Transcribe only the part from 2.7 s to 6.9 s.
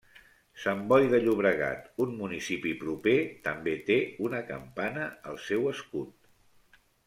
proper, també té una campana al seu escut.